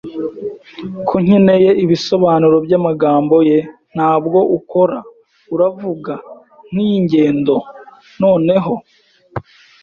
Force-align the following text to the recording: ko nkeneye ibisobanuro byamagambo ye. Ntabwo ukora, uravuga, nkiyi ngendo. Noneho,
ko 1.07 1.15
nkeneye 1.23 1.69
ibisobanuro 1.83 2.55
byamagambo 2.65 3.35
ye. 3.49 3.59
Ntabwo 3.95 4.37
ukora, 4.57 4.97
uravuga, 5.53 6.13
nkiyi 6.71 6.99
ngendo. 7.03 7.55
Noneho, 8.21 8.73